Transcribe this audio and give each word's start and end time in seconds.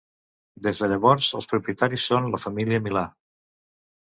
Des 0.67 0.79
de 0.83 0.87
llavors 0.93 1.29
els 1.39 1.49
propietaris 1.51 2.07
són 2.13 2.31
la 2.37 2.41
família 2.45 2.81
Milà. 2.89 3.05